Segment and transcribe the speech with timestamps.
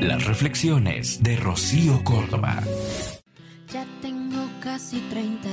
[0.00, 2.62] Las reflexiones de Rocío Córdoba.
[3.70, 5.46] Ya tengo casi 30.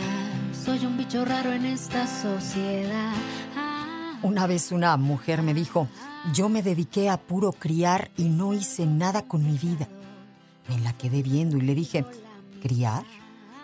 [0.64, 3.14] Soy un bicho raro en esta sociedad.
[4.24, 5.90] Una vez una mujer me dijo,
[6.34, 9.90] yo me dediqué a puro criar y no hice nada con mi vida.
[10.70, 12.06] Me la quedé viendo y le dije,
[12.62, 13.04] ¿criar?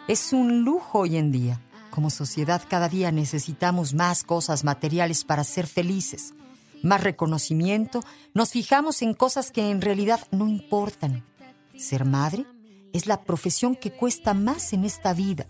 [0.10, 1.62] Es un lujo hoy en día.
[1.92, 6.34] Como sociedad cada día necesitamos más cosas materiales para ser felices,
[6.84, 8.04] más reconocimiento,
[8.36, 11.26] nos fijamos en cosas que en realidad no importan.
[11.76, 12.46] Ser madre
[12.94, 15.48] es la profesión que cuesta más en esta vida,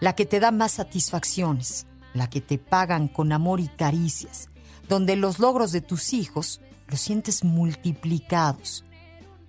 [0.00, 4.48] la que te da más satisfacciones la que te pagan con amor y caricias,
[4.88, 8.84] donde los logros de tus hijos los sientes multiplicados.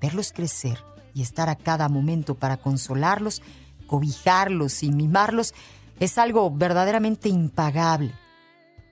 [0.02, 3.42] Verlos crecer y estar a cada momento para consolarlos,
[3.88, 5.54] cobijarlos y mimarlos
[6.00, 8.14] es algo verdaderamente impagable.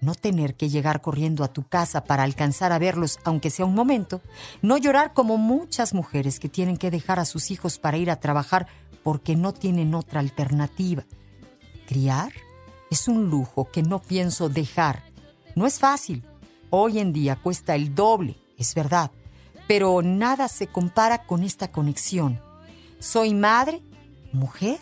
[0.05, 3.73] No tener que llegar corriendo a tu casa para alcanzar a verlos, aunque sea un
[3.73, 4.21] momento,
[4.61, 8.19] no llorar como muchas mujeres que tienen que dejar a sus hijos para ir a
[8.19, 8.67] trabajar
[9.01, 11.05] porque no tienen otra alternativa.
[11.87, 12.31] Criar
[12.91, 15.01] es un lujo que no pienso dejar.
[15.55, 16.23] No es fácil.
[16.69, 19.09] Hoy en día cuesta el doble, es verdad.
[19.67, 22.39] Pero nada se compara con esta conexión.
[22.99, 23.81] Soy madre,
[24.31, 24.77] mujer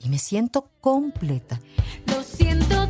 [0.00, 1.60] y me siento completa.
[2.06, 2.88] Lo siento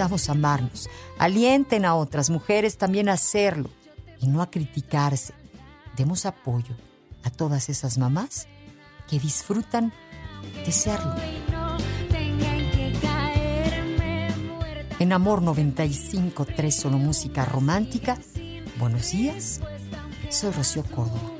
[0.00, 0.88] Aprendamos a amarnos.
[1.18, 3.68] Alienten a otras mujeres también a hacerlo
[4.18, 5.34] y no a criticarse.
[5.94, 6.74] Demos apoyo
[7.22, 8.48] a todas esas mamás
[9.10, 9.92] que disfrutan
[10.64, 11.16] de serlo.
[14.98, 18.18] En Amor 95.3 Solo Música Romántica.
[18.78, 19.60] Buenos días.
[20.30, 21.39] Soy Rocío Córdoba.